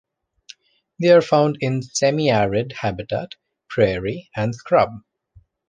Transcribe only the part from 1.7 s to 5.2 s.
semiarid habitat, prairie, and scrub.